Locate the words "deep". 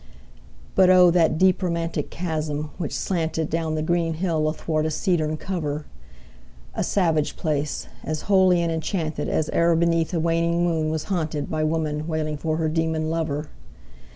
1.37-1.61